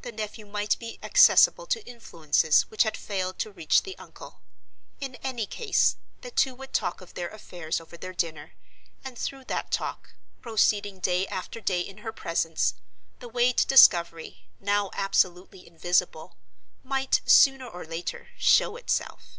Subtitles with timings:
[0.00, 4.40] The nephew might be accessible to influences which had failed to reach the uncle.
[5.00, 8.54] In any case, the two would talk of their affairs over their dinner;
[9.04, 15.64] and through that talk—proceeding day after day in her presence—the way to discovery, now absolutely
[15.64, 16.38] invisible,
[16.82, 19.38] might, sooner or later, show itself.